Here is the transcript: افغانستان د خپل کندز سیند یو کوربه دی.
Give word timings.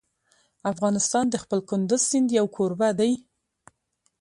افغانستان 0.71 1.25
د 1.29 1.35
خپل 1.43 1.59
کندز 1.69 2.01
سیند 2.09 2.29
یو 2.39 2.45
کوربه 2.55 2.89
دی. 2.99 3.11